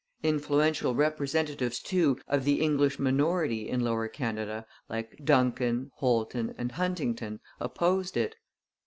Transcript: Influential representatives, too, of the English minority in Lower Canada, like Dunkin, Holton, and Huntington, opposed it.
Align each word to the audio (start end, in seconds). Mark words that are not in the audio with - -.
Influential 0.23 0.95
representatives, 0.95 1.79
too, 1.79 2.17
of 2.27 2.43
the 2.43 2.59
English 2.59 2.97
minority 2.97 3.69
in 3.69 3.81
Lower 3.81 4.07
Canada, 4.07 4.65
like 4.89 5.19
Dunkin, 5.23 5.91
Holton, 5.97 6.55
and 6.57 6.71
Huntington, 6.71 7.39
opposed 7.59 8.17
it. 8.17 8.35